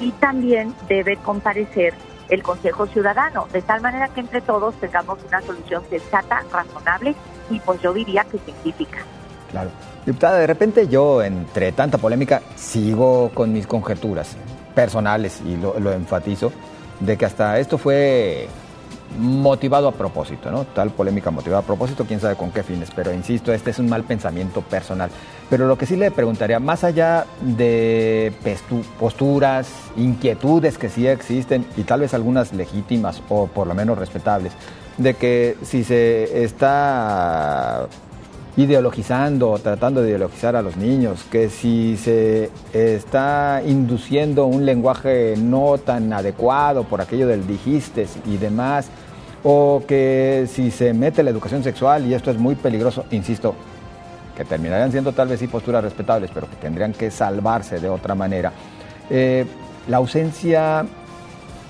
y 0.00 0.12
también 0.12 0.74
debe 0.88 1.16
comparecer 1.16 1.94
el 2.28 2.42
Consejo 2.42 2.86
Ciudadano, 2.86 3.46
de 3.52 3.62
tal 3.62 3.80
manera 3.80 4.08
que 4.08 4.20
entre 4.20 4.40
todos 4.40 4.74
tengamos 4.76 5.18
una 5.26 5.40
solución 5.42 5.82
sensata, 5.88 6.42
razonable 6.52 7.14
y 7.50 7.60
pues 7.60 7.80
yo 7.82 7.92
diría 7.92 8.24
que 8.24 8.38
científica. 8.38 8.98
Claro. 9.50 9.70
Diputada, 10.04 10.38
de 10.38 10.46
repente 10.46 10.86
yo, 10.86 11.22
entre 11.22 11.72
tanta 11.72 11.98
polémica, 11.98 12.40
sigo 12.54 13.30
con 13.34 13.52
mis 13.52 13.66
conjeturas 13.66 14.36
personales 14.74 15.40
y 15.44 15.56
lo, 15.56 15.80
lo 15.80 15.92
enfatizo, 15.92 16.52
de 17.00 17.16
que 17.16 17.24
hasta 17.24 17.58
esto 17.58 17.76
fue 17.76 18.48
motivado 19.18 19.88
a 19.88 19.92
propósito, 19.92 20.50
¿no? 20.50 20.64
Tal 20.64 20.90
polémica 20.90 21.30
motivada 21.30 21.62
a 21.62 21.66
propósito, 21.66 22.04
quién 22.04 22.20
sabe 22.20 22.36
con 22.36 22.50
qué 22.50 22.62
fines, 22.62 22.90
pero 22.94 23.12
insisto, 23.12 23.52
este 23.52 23.70
es 23.70 23.78
un 23.78 23.88
mal 23.88 24.04
pensamiento 24.04 24.60
personal. 24.62 25.10
Pero 25.48 25.66
lo 25.66 25.78
que 25.78 25.86
sí 25.86 25.96
le 25.96 26.10
preguntaría, 26.10 26.58
más 26.58 26.84
allá 26.84 27.26
de 27.40 28.32
posturas, 28.98 29.68
inquietudes 29.96 30.78
que 30.78 30.88
sí 30.88 31.06
existen 31.06 31.66
y 31.76 31.82
tal 31.82 32.00
vez 32.00 32.14
algunas 32.14 32.52
legítimas 32.52 33.22
o 33.28 33.46
por 33.46 33.66
lo 33.66 33.74
menos 33.74 33.98
respetables, 33.98 34.52
de 34.98 35.14
que 35.14 35.56
si 35.62 35.84
se 35.84 36.44
está 36.44 37.86
ideologizando, 38.56 39.58
tratando 39.58 40.02
de 40.02 40.08
ideologizar 40.08 40.56
a 40.56 40.62
los 40.62 40.76
niños, 40.76 41.24
que 41.30 41.50
si 41.50 41.96
se 41.96 42.50
está 42.72 43.62
induciendo 43.66 44.46
un 44.46 44.64
lenguaje 44.64 45.34
no 45.36 45.76
tan 45.78 46.12
adecuado 46.12 46.84
por 46.84 47.00
aquello 47.00 47.26
del 47.26 47.46
dijiste 47.46 48.06
y 48.26 48.38
demás, 48.38 48.88
o 49.44 49.82
que 49.86 50.46
si 50.50 50.70
se 50.70 50.94
mete 50.94 51.22
la 51.22 51.30
educación 51.30 51.62
sexual, 51.62 52.06
y 52.06 52.14
esto 52.14 52.30
es 52.30 52.38
muy 52.38 52.54
peligroso, 52.54 53.04
insisto, 53.10 53.54
que 54.34 54.44
terminarían 54.44 54.90
siendo 54.90 55.12
tal 55.12 55.28
vez 55.28 55.40
sí 55.40 55.48
posturas 55.48 55.84
respetables, 55.84 56.30
pero 56.32 56.48
que 56.48 56.56
tendrían 56.56 56.92
que 56.92 57.10
salvarse 57.10 57.78
de 57.78 57.88
otra 57.88 58.14
manera. 58.14 58.52
Eh, 59.10 59.46
la 59.88 59.98
ausencia 59.98 60.84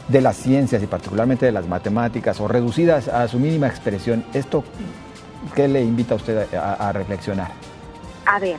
de 0.08 0.20
las 0.20 0.36
ciencias 0.36 0.82
y 0.82 0.86
particularmente 0.86 1.46
de 1.46 1.52
las 1.52 1.66
matemáticas 1.66 2.40
o 2.40 2.46
reducidas 2.46 3.08
a 3.08 3.26
su 3.26 3.38
mínima 3.38 3.66
expresión, 3.66 4.24
¿esto 4.32 4.62
qué 5.54 5.68
le 5.68 5.82
invita 5.82 6.14
a 6.14 6.16
usted 6.16 6.54
a, 6.54 6.92
reflexionar? 6.92 7.50
A 8.26 8.38
ver, 8.38 8.58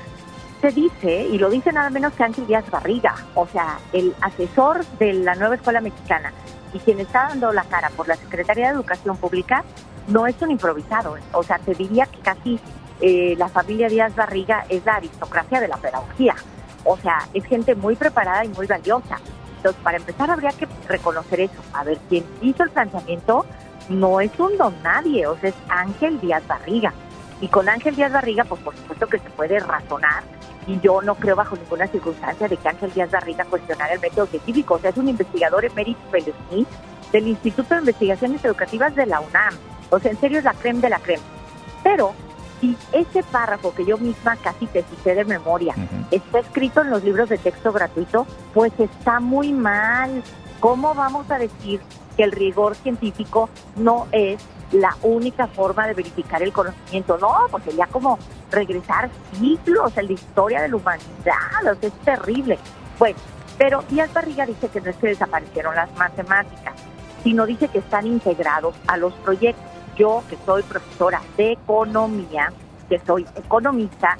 se 0.61 0.71
dice, 0.71 1.27
y 1.31 1.37
lo 1.37 1.49
dice 1.49 1.71
nada 1.71 1.89
menos 1.89 2.13
que 2.13 2.23
Ángel 2.23 2.47
Díaz 2.47 2.69
Barriga, 2.69 3.15
o 3.35 3.47
sea, 3.47 3.79
el 3.93 4.15
asesor 4.21 4.85
de 4.99 5.13
la 5.13 5.35
nueva 5.35 5.55
escuela 5.55 5.81
mexicana 5.81 6.33
y 6.73 6.79
quien 6.79 6.99
está 6.99 7.27
dando 7.29 7.51
la 7.53 7.63
cara 7.63 7.89
por 7.95 8.07
la 8.07 8.15
Secretaría 8.15 8.67
de 8.67 8.73
Educación 8.73 9.17
Pública, 9.17 9.63
no 10.07 10.25
es 10.25 10.41
un 10.41 10.51
improvisado, 10.51 11.17
o 11.33 11.43
sea, 11.43 11.59
te 11.59 11.73
diría 11.73 12.05
que 12.05 12.19
casi 12.19 12.59
eh, 13.01 13.35
la 13.37 13.49
familia 13.49 13.89
Díaz 13.89 14.15
Barriga 14.15 14.65
es 14.69 14.85
la 14.85 14.95
aristocracia 14.95 15.59
de 15.59 15.67
la 15.67 15.77
pedagogía, 15.77 16.35
o 16.83 16.97
sea, 16.97 17.27
es 17.33 17.45
gente 17.45 17.75
muy 17.75 17.95
preparada 17.95 18.45
y 18.45 18.49
muy 18.49 18.65
valiosa. 18.65 19.19
Entonces, 19.57 19.81
para 19.83 19.97
empezar, 19.97 20.31
habría 20.31 20.51
que 20.51 20.67
reconocer 20.87 21.41
eso, 21.41 21.61
a 21.73 21.83
ver, 21.83 21.97
quién 22.09 22.23
hizo 22.41 22.63
el 22.63 22.69
planteamiento 22.69 23.45
no 23.89 24.21
es 24.21 24.31
un 24.39 24.57
don 24.57 24.73
nadie, 24.83 25.27
o 25.27 25.37
sea, 25.37 25.49
es 25.49 25.55
Ángel 25.69 26.19
Díaz 26.19 26.45
Barriga. 26.47 26.93
Y 27.39 27.47
con 27.47 27.69
Ángel 27.69 27.95
Díaz 27.95 28.11
Barriga, 28.11 28.43
pues 28.43 28.61
por 28.61 28.75
supuesto 28.75 29.07
que 29.07 29.19
se 29.19 29.29
puede 29.29 29.59
razonar, 29.59 30.23
y 30.65 30.79
yo 30.81 31.01
no 31.01 31.15
creo 31.15 31.35
bajo 31.35 31.55
ninguna 31.55 31.87
circunstancia 31.87 32.47
de 32.47 32.57
que 32.57 32.67
Ángel 32.67 32.91
Díaz 32.93 33.11
Barriga 33.11 33.45
cuestionara 33.45 33.93
el 33.93 33.99
método 33.99 34.25
científico, 34.25 34.73
o 34.75 34.79
sea, 34.79 34.89
es 34.89 34.97
un 34.97 35.07
investigador 35.07 35.63
emérito 35.65 35.99
del 37.11 37.27
Instituto 37.27 37.73
de 37.73 37.79
Investigaciones 37.81 38.43
Educativas 38.43 38.93
de 38.95 39.05
la 39.05 39.21
UNAM, 39.21 39.53
o 39.89 39.99
sea, 39.99 40.11
en 40.11 40.19
serio 40.19 40.39
es 40.39 40.43
la 40.43 40.53
creme 40.53 40.81
de 40.81 40.89
la 40.89 40.99
creme. 40.99 41.23
Pero 41.83 42.13
si 42.59 42.75
ese 42.91 43.23
párrafo 43.23 43.73
que 43.73 43.85
yo 43.85 43.97
misma 43.97 44.35
casi 44.35 44.65
te 44.67 44.83
cité 44.83 45.15
de 45.15 45.25
memoria 45.25 45.75
está 46.11 46.39
escrito 46.39 46.81
en 46.81 46.89
los 46.89 47.03
libros 47.03 47.29
de 47.29 47.37
texto 47.37 47.71
gratuito, 47.71 48.25
pues 48.53 48.73
está 48.79 49.19
muy 49.19 49.53
mal. 49.53 50.23
¿Cómo 50.59 50.93
vamos 50.93 51.29
a 51.29 51.37
decir 51.37 51.81
que 52.15 52.23
el 52.23 52.31
rigor 52.31 52.75
científico 52.75 53.49
no 53.75 54.07
es 54.11 54.43
la 54.71 54.95
única 55.03 55.47
forma 55.47 55.87
de 55.87 55.93
verificar 55.93 56.41
el 56.43 56.51
conocimiento, 56.51 57.17
no, 57.19 57.33
porque 57.49 57.69
sería 57.69 57.87
como 57.87 58.19
regresar 58.51 59.09
siglos 59.39 59.95
en 59.97 60.07
la 60.07 60.13
historia 60.13 60.61
de 60.61 60.69
la 60.69 60.75
humanidad, 60.75 61.71
o 61.71 61.75
sea, 61.75 61.89
es 61.89 61.93
terrible. 61.99 62.59
Bueno, 62.99 63.17
pero 63.57 63.83
Díaz 63.89 64.13
Barriga 64.13 64.45
dice 64.45 64.67
que 64.67 64.81
no 64.81 64.89
es 64.89 64.97
que 64.97 65.07
desaparecieron 65.07 65.75
las 65.75 65.93
matemáticas, 65.95 66.73
sino 67.23 67.45
dice 67.45 67.69
que 67.69 67.79
están 67.79 68.05
integrados 68.05 68.75
a 68.87 68.97
los 68.97 69.13
proyectos. 69.13 69.63
Yo, 69.95 70.23
que 70.29 70.37
soy 70.45 70.61
profesora 70.63 71.21
de 71.37 71.53
economía, 71.53 72.51
que 72.87 72.99
soy 72.99 73.25
economista, 73.35 74.17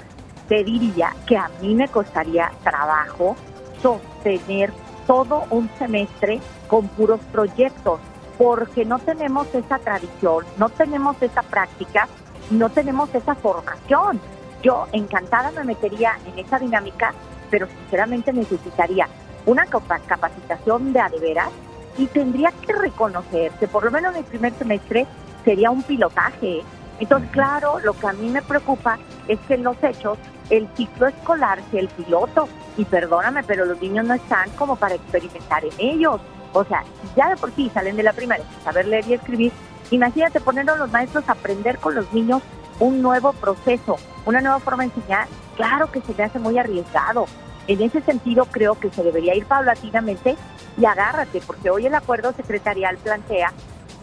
te 0.48 0.64
diría 0.64 1.14
que 1.26 1.36
a 1.36 1.48
mí 1.60 1.74
me 1.74 1.88
costaría 1.88 2.50
trabajo 2.64 3.36
sostener 3.80 4.72
todo 5.08 5.44
un 5.50 5.70
semestre 5.78 6.38
con 6.68 6.86
puros 6.88 7.18
proyectos, 7.32 7.98
porque 8.36 8.84
no 8.84 8.98
tenemos 8.98 9.52
esa 9.54 9.78
tradición, 9.78 10.44
no 10.58 10.68
tenemos 10.68 11.20
esa 11.22 11.42
práctica, 11.42 12.06
no 12.50 12.68
tenemos 12.68 13.12
esa 13.14 13.34
formación. 13.34 14.20
Yo 14.62 14.86
encantada 14.92 15.50
me 15.50 15.64
metería 15.64 16.18
en 16.26 16.38
esa 16.38 16.58
dinámica, 16.58 17.14
pero 17.50 17.66
sinceramente 17.66 18.34
necesitaría 18.34 19.08
una 19.46 19.64
capacitación 19.64 20.92
de 20.92 21.00
adeveras 21.00 21.48
y 21.96 22.06
tendría 22.06 22.52
que 22.52 22.74
reconocer 22.74 23.50
que 23.52 23.66
por 23.66 23.84
lo 23.84 23.90
menos 23.90 24.12
en 24.12 24.18
el 24.18 24.24
primer 24.24 24.52
semestre 24.52 25.06
sería 25.42 25.70
un 25.70 25.82
pilotaje. 25.82 26.60
Entonces, 27.00 27.30
claro, 27.30 27.78
lo 27.80 27.92
que 27.92 28.06
a 28.06 28.12
mí 28.12 28.28
me 28.28 28.42
preocupa 28.42 28.98
es 29.28 29.38
que 29.46 29.54
en 29.54 29.64
los 29.64 29.76
hechos 29.82 30.18
el 30.50 30.68
ciclo 30.76 31.06
escolar 31.06 31.60
sea 31.70 31.80
el 31.80 31.88
piloto. 31.88 32.48
Y 32.76 32.84
perdóname, 32.84 33.42
pero 33.44 33.64
los 33.64 33.80
niños 33.80 34.06
no 34.06 34.14
están 34.14 34.50
como 34.50 34.76
para 34.76 34.94
experimentar 34.94 35.64
en 35.64 35.72
ellos. 35.78 36.20
O 36.52 36.64
sea, 36.64 36.84
ya 37.16 37.28
de 37.28 37.36
por 37.36 37.52
sí 37.52 37.70
salen 37.72 37.96
de 37.96 38.02
la 38.02 38.12
primaria 38.12 38.44
sin 38.48 38.64
saber 38.64 38.86
leer 38.86 39.06
y 39.08 39.14
escribir, 39.14 39.52
imagínate 39.90 40.40
poner 40.40 40.68
a 40.70 40.76
los 40.76 40.90
maestros 40.90 41.28
a 41.28 41.32
aprender 41.32 41.78
con 41.78 41.94
los 41.94 42.12
niños 42.12 42.42
un 42.80 43.02
nuevo 43.02 43.32
proceso, 43.32 43.96
una 44.24 44.40
nueva 44.40 44.60
forma 44.60 44.84
de 44.84 44.90
enseñar. 44.94 45.26
Claro 45.56 45.90
que 45.90 46.00
se 46.00 46.14
me 46.14 46.24
hace 46.24 46.38
muy 46.38 46.58
arriesgado. 46.58 47.26
En 47.66 47.82
ese 47.82 48.00
sentido, 48.00 48.46
creo 48.46 48.78
que 48.78 48.90
se 48.90 49.02
debería 49.02 49.34
ir 49.34 49.44
paulatinamente 49.44 50.36
y 50.78 50.84
agárrate, 50.86 51.42
porque 51.46 51.68
hoy 51.68 51.86
el 51.86 51.94
acuerdo 51.94 52.32
secretarial 52.32 52.96
plantea 52.96 53.52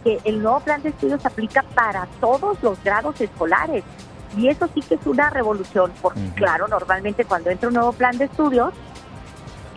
que 0.06 0.20
el 0.24 0.42
nuevo 0.42 0.60
plan 0.60 0.84
de 0.84 0.90
estudios 0.90 1.26
aplica 1.26 1.64
para 1.74 2.08
todos 2.22 2.62
los 2.62 2.82
grados 2.84 3.20
escolares. 3.20 3.84
Y 4.38 4.50
eso 4.50 4.70
sí 4.74 4.82
que 4.82 4.96
es 4.96 5.06
una 5.08 5.32
revolución, 5.32 5.92
porque 6.02 6.22
claro, 6.36 6.68
normalmente 6.68 7.26
cuando 7.26 7.50
entra 7.50 7.70
un 7.70 7.74
nuevo 7.74 7.92
plan 7.92 8.16
de 8.18 8.26
estudios, 8.26 8.72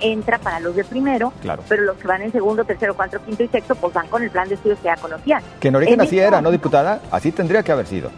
entra 0.00 0.38
para 0.38 0.60
los 0.60 0.76
de 0.76 0.84
primero, 0.84 1.32
pero 1.68 1.82
los 1.82 1.96
que 1.96 2.06
van 2.06 2.22
en 2.22 2.30
segundo, 2.30 2.64
tercero, 2.64 2.94
cuarto, 2.94 3.18
quinto 3.24 3.42
y 3.42 3.48
sexto, 3.48 3.74
pues 3.74 3.94
van 3.94 4.08
con 4.08 4.22
el 4.22 4.30
plan 4.30 4.48
de 4.48 4.56
estudios 4.56 4.78
que 4.80 4.84
ya 4.84 4.96
conocían. 4.96 5.42
Que 5.60 5.68
en 5.68 5.76
origen 5.76 6.00
así 6.00 6.18
era, 6.18 6.42
¿no, 6.42 6.50
diputada? 6.50 7.00
Así 7.10 7.32
tendría 7.32 7.62
que 7.62 7.72
haber 7.72 7.86
sido. 7.86 8.10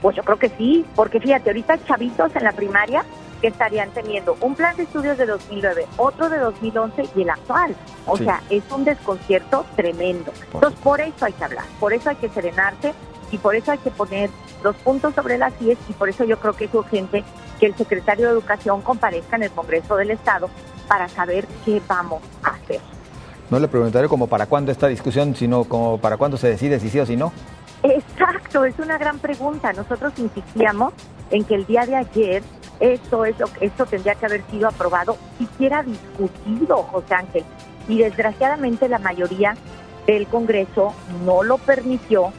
Pues 0.00 0.16
yo 0.16 0.22
creo 0.22 0.38
que 0.38 0.48
sí, 0.48 0.86
porque 0.96 1.20
fíjate, 1.20 1.50
ahorita 1.50 1.84
chavitos 1.84 2.34
en 2.34 2.44
la 2.44 2.52
primaria 2.52 3.04
que 3.40 3.48
estarían 3.48 3.90
teniendo 3.90 4.36
un 4.40 4.54
plan 4.54 4.76
de 4.76 4.84
estudios 4.84 5.16
de 5.18 5.26
2009, 5.26 5.86
otro 5.96 6.28
de 6.28 6.38
2011 6.38 7.08
y 7.16 7.22
el 7.22 7.30
actual. 7.30 7.74
O 8.06 8.16
sea, 8.16 8.42
es 8.50 8.62
un 8.70 8.84
desconcierto 8.84 9.64
tremendo. 9.76 10.32
Entonces, 10.52 10.78
por 10.80 11.00
eso 11.00 11.24
hay 11.24 11.32
que 11.32 11.44
hablar, 11.44 11.64
por 11.78 11.92
eso 11.92 12.10
hay 12.10 12.16
que 12.16 12.28
serenarse 12.28 12.94
y 13.30 13.38
por 13.38 13.54
eso 13.54 13.72
hay 13.72 13.78
que 13.78 13.90
poner 13.90 14.30
los 14.62 14.76
puntos 14.76 15.14
sobre 15.14 15.38
las 15.38 15.52
IES 15.60 15.78
y 15.88 15.92
por 15.92 16.08
eso 16.08 16.24
yo 16.24 16.38
creo 16.38 16.52
que 16.52 16.66
es 16.66 16.74
urgente 16.74 17.24
que 17.58 17.66
el 17.66 17.74
secretario 17.76 18.26
de 18.26 18.32
Educación 18.32 18.82
comparezca 18.82 19.36
en 19.36 19.44
el 19.44 19.50
Congreso 19.50 19.96
del 19.96 20.10
Estado 20.10 20.50
para 20.88 21.08
saber 21.08 21.46
qué 21.64 21.80
vamos 21.86 22.22
a 22.42 22.50
hacer. 22.50 22.80
No 23.50 23.58
le 23.58 23.68
preguntaré 23.68 24.08
como 24.08 24.26
para 24.26 24.46
cuándo 24.46 24.70
esta 24.70 24.86
discusión, 24.86 25.34
sino 25.34 25.64
como 25.64 25.98
para 25.98 26.16
cuándo 26.16 26.36
se 26.36 26.48
decide 26.48 26.78
si 26.78 26.88
sí 26.88 27.00
o 27.00 27.06
si 27.06 27.16
no. 27.16 27.32
Exacto, 27.82 28.64
es 28.64 28.78
una 28.78 28.98
gran 28.98 29.18
pregunta. 29.18 29.72
Nosotros 29.72 30.12
insistíamos 30.18 30.92
en 31.30 31.44
que 31.44 31.54
el 31.54 31.66
día 31.66 31.86
de 31.86 31.96
ayer 31.96 32.42
esto, 32.80 33.24
es 33.24 33.36
esto 33.60 33.86
tendría 33.86 34.14
que 34.14 34.26
haber 34.26 34.42
sido 34.50 34.68
aprobado, 34.68 35.16
siquiera 35.38 35.82
discutido, 35.82 36.78
José 36.84 37.14
Ángel. 37.14 37.44
Y 37.88 37.98
desgraciadamente 37.98 38.88
la 38.88 38.98
mayoría 38.98 39.54
del 40.06 40.26
Congreso 40.26 40.94
no 41.24 41.42
lo 41.42 41.58
permitió 41.58 42.32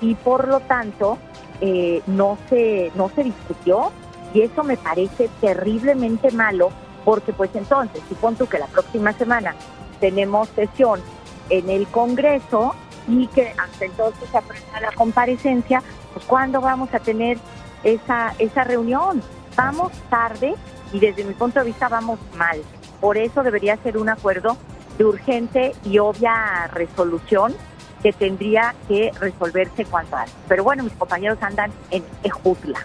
y 0.00 0.14
por 0.16 0.48
lo 0.48 0.60
tanto 0.60 1.18
eh, 1.60 2.02
no, 2.06 2.36
se, 2.48 2.90
no 2.94 3.08
se 3.14 3.24
discutió 3.24 3.92
y 4.34 4.42
eso 4.42 4.64
me 4.64 4.76
parece 4.76 5.30
terriblemente 5.40 6.30
malo 6.32 6.70
porque 7.04 7.32
pues 7.32 7.50
entonces, 7.54 8.02
supongo 8.08 8.48
que 8.48 8.58
la 8.58 8.66
próxima 8.66 9.12
semana 9.12 9.54
tenemos 10.00 10.48
sesión 10.50 11.00
en 11.50 11.70
el 11.70 11.86
Congreso 11.86 12.74
y 13.06 13.26
que 13.28 13.54
hasta 13.56 13.84
entonces 13.84 14.28
se 14.30 14.38
aprueba 14.38 14.80
la 14.80 14.92
comparecencia, 14.92 15.82
pues 16.12 16.24
¿cuándo 16.24 16.60
vamos 16.60 16.92
a 16.94 16.98
tener 16.98 17.38
esa, 17.84 18.34
esa 18.38 18.64
reunión? 18.64 19.22
Vamos 19.56 19.92
tarde 20.10 20.54
y 20.92 21.00
desde 21.00 21.24
mi 21.24 21.34
punto 21.34 21.60
de 21.60 21.66
vista 21.66 21.88
vamos 21.88 22.18
mal. 22.36 22.60
Por 23.00 23.16
eso 23.16 23.42
debería 23.42 23.76
ser 23.78 23.96
un 23.96 24.08
acuerdo 24.08 24.56
de 24.98 25.04
urgente 25.04 25.72
y 25.84 25.98
obvia 25.98 26.68
resolución 26.72 27.54
que 28.02 28.12
tendría 28.12 28.74
que 28.88 29.12
resolverse 29.18 29.84
cuanto 29.84 30.16
antes. 30.16 30.34
Pero 30.48 30.64
bueno, 30.64 30.82
mis 30.82 30.92
compañeros 30.92 31.38
andan 31.40 31.72
en 31.90 32.04
Ejutla. 32.22 32.80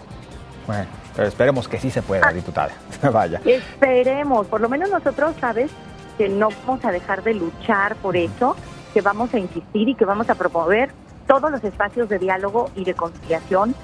Bueno, 0.66 0.86
pero 1.16 1.28
esperemos 1.28 1.68
que 1.68 1.80
sí 1.80 1.92
se 1.92 2.02
pueda, 2.02 2.28
ah. 2.28 2.34
diputada. 2.34 2.72
Vaya. 3.12 3.42
Esperemos, 3.44 4.48
por 4.48 4.62
lo 4.62 4.70
menos 4.70 4.90
nosotros, 4.90 5.36
¿sabes? 5.40 5.72
Que 6.18 6.30
no 6.30 6.50
vamos 6.66 6.86
a 6.86 6.92
dejar 6.92 7.24
de 7.24 7.34
luchar 7.34 7.96
por 7.98 8.16
eso, 8.16 8.56
que 8.94 9.02
vamos 9.02 9.34
a 9.34 9.40
insistir 9.40 9.90
y 9.90 9.96
que 9.96 10.06
vamos 10.06 10.30
a 10.30 10.36
promover 10.36 10.92
todos 11.28 11.52
los 11.52 11.64
espacios 11.64 12.10
de 12.10 12.20
diálogo 12.20 12.70
y 12.76 12.86
de 12.86 12.94
conciliación 12.94 13.76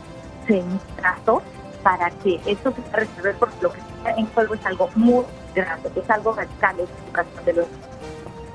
centrados 0.47 1.43
para 1.85 2.09
que 2.09 2.41
esto 2.47 2.73
se 2.73 2.81
pueda 2.81 2.97
resolver 2.97 3.35
porque 3.35 3.55
lo 3.61 3.71
que 3.71 3.79
está 3.79 4.09
en 4.17 4.25
juego 4.25 4.55
es 4.55 4.65
algo 4.65 4.89
muy 4.95 5.23
grande, 5.53 5.91
es 5.95 6.09
algo 6.09 6.33
radical, 6.33 6.79
es 6.79 6.89
educación 7.05 7.45
de 7.45 7.53
los 7.53 7.67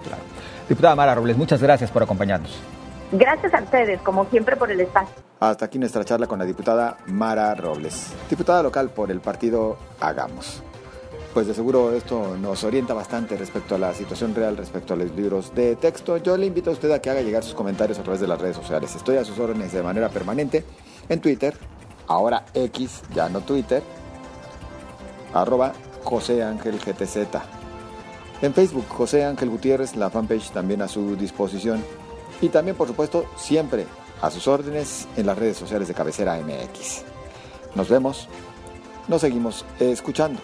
claro. 0.04 0.22
Diputada 0.68 0.96
Mara 0.96 1.14
Robles, 1.14 1.37
muchas 1.37 1.62
gracias 1.62 1.92
por 1.92 2.02
acompañarnos. 2.02 2.60
Gracias 3.12 3.54
a 3.54 3.62
ustedes, 3.62 4.00
como 4.00 4.25
siempre, 4.26 4.56
por 4.56 4.68
el 4.72 4.80
espacio. 4.80 5.14
Hasta 5.38 5.64
aquí 5.64 5.78
nuestra 5.78 6.04
charla 6.04 6.26
con 6.26 6.40
la 6.40 6.44
diputada 6.44 6.96
Mara 7.06 7.54
Robles, 7.54 8.12
diputada 8.28 8.64
local 8.64 8.90
por 8.90 9.12
el 9.12 9.20
partido 9.20 9.78
Hagamos. 10.00 10.64
Pues 11.32 11.46
de 11.46 11.54
seguro 11.54 11.92
esto 11.92 12.37
nos 12.37 12.64
orienta 12.64 12.94
bastante 12.94 13.37
respecto 13.37 13.76
a 13.76 13.78
la 13.78 13.94
situación 13.94 14.34
real, 14.34 14.56
respecto 14.56 14.94
a 14.94 14.96
los 14.96 15.12
libros 15.12 15.54
de 15.54 15.76
texto. 15.76 16.16
Yo 16.16 16.37
le 16.37 16.46
invito 16.46 16.70
a 16.70 16.72
usted 16.72 16.90
a 16.90 17.00
que 17.00 17.10
haga 17.10 17.22
llegar 17.22 17.44
sus 17.44 17.54
comentarios 17.54 17.96
a 18.00 18.02
través 18.02 18.20
de 18.20 18.26
las 18.26 18.40
redes 18.40 18.56
sociales. 18.56 18.92
Estoy 18.96 19.18
a 19.18 19.25
sus 19.25 19.38
órdenes 19.38 19.72
de 19.72 19.84
manera 19.84 20.08
permanente 20.08 20.64
en 21.08 21.20
Twitter, 21.20 21.56
ahora 22.11 22.45
X, 22.55 23.02
ya 23.14 23.29
no 23.29 23.40
Twitter, 23.40 23.83
arroba 25.33 25.73
José 26.02 26.43
Ángel 26.43 26.79
GTZ. 26.79 27.29
En 28.43 28.52
Facebook, 28.52 28.87
José 28.88 29.25
Ángel 29.25 29.49
Gutiérrez, 29.49 29.95
la 29.95 30.11
fanpage 30.11 30.50
también 30.50 30.83
a 30.83 30.88
su 30.88 31.14
disposición. 31.14 31.83
Y 32.40 32.49
también, 32.49 32.76
por 32.76 32.88
supuesto, 32.88 33.26
siempre 33.37 33.87
a 34.21 34.31
sus 34.31 34.49
órdenes 34.49 35.07
en 35.17 35.26
las 35.26 35.38
redes 35.38 35.57
sociales 35.57 35.87
de 35.87 35.95
Cabecera 35.95 36.40
MX. 36.40 37.05
Nos 37.76 37.88
vemos, 37.88 38.29
nos 39.07 39.21
seguimos 39.21 39.64
escuchando. 39.79 40.40